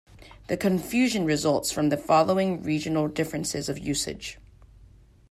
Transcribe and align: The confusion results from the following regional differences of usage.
The 0.47 0.57
confusion 0.57 1.25
results 1.25 1.71
from 1.71 1.89
the 1.89 1.95
following 1.95 2.63
regional 2.63 3.07
differences 3.07 3.69
of 3.69 3.77
usage. 3.77 4.39